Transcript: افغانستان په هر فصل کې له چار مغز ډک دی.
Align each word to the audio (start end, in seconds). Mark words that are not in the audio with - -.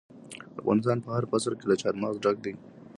افغانستان 0.59 0.97
په 1.03 1.09
هر 1.15 1.23
فصل 1.31 1.53
کې 1.59 1.65
له 1.71 1.75
چار 1.81 1.95
مغز 2.01 2.17
ډک 2.23 2.37
دی. 2.45 2.53